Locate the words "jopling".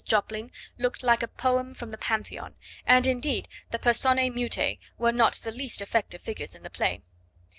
0.03-0.49